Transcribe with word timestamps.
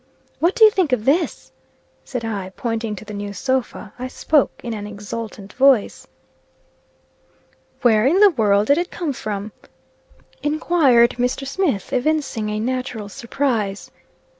"What 0.39 0.55
do 0.55 0.65
you 0.65 0.71
think 0.71 0.93
of 0.93 1.05
this?" 1.05 1.51
said 2.03 2.25
I, 2.25 2.53
pointing 2.57 2.95
to 2.95 3.05
the 3.05 3.13
new 3.13 3.33
sofa. 3.33 3.93
I 3.99 4.07
spoke 4.07 4.49
in 4.63 4.73
an 4.73 4.87
exultant 4.87 5.53
voice. 5.53 6.07
"Where 7.83 8.07
in 8.07 8.19
the 8.19 8.31
world 8.31 8.69
did 8.69 8.79
it 8.79 8.89
come 8.89 9.13
from?" 9.13 9.51
enquired 10.41 11.11
Mr. 11.19 11.45
Smith, 11.45 11.93
evincing 11.93 12.49
a 12.49 12.59
natural 12.59 13.09
surprise. 13.09 13.91